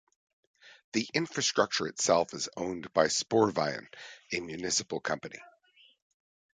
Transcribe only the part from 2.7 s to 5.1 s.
by Sporveien, a municipal